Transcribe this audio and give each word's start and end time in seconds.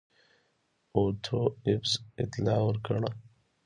اوټو 0.95 1.41
ایفز 1.65 1.93
اطلاع 2.23 2.59
ورکړه. 2.65 3.09